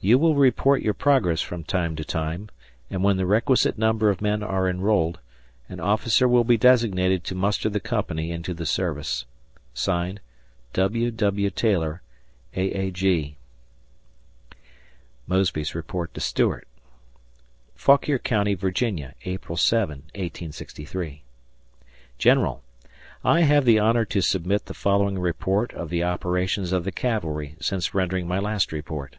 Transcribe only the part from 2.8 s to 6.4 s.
and when the requisite number of men are enrolled, an officer